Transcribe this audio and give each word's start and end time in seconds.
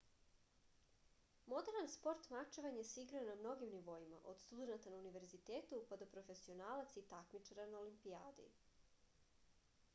moderan 1.51 1.89
sport 1.95 2.29
mačevanje 2.35 2.85
se 2.91 3.03
igra 3.03 3.21
na 3.27 3.35
mnogim 3.41 3.69
nivoima 3.75 4.21
od 4.31 4.41
studenata 4.45 4.93
na 4.95 5.01
univerzitetu 5.03 5.81
pa 5.91 5.99
do 6.03 6.07
profesionalaca 6.15 6.99
i 7.03 7.03
takmičara 7.15 7.67
na 7.75 7.83
olimpijadi 7.85 8.47